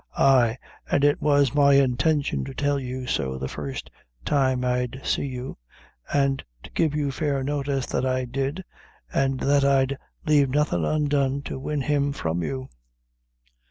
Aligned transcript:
ay, 0.17 0.57
an' 0.89 1.03
it 1.03 1.21
was 1.21 1.53
my 1.53 1.73
intention 1.75 2.43
to 2.43 2.55
tell 2.55 2.79
you 2.79 3.05
so 3.05 3.37
the 3.37 3.47
first 3.47 3.91
time 4.25 4.65
I'd 4.65 4.99
see 5.03 5.27
you, 5.27 5.59
an' 6.11 6.37
to 6.63 6.71
give 6.73 6.95
you 6.95 7.11
fair 7.11 7.43
notice 7.43 7.85
that 7.85 8.03
I 8.03 8.25
did, 8.25 8.65
an' 9.13 9.37
that 9.37 9.63
I'd 9.63 9.99
lave 10.25 10.49
nothing 10.49 10.83
undone 10.83 11.43
to 11.43 11.59
win 11.59 11.81
him 11.81 12.13
from 12.13 12.41
you." 12.41 12.69